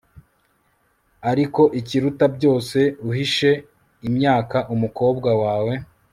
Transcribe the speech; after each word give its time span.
Ariko 1.31 1.61
ikiruta 1.79 2.25
byose 2.35 2.79
uhishe 3.09 3.49
imyaka 4.07 4.57
umukobwa 4.73 5.29
wawe 5.43 5.73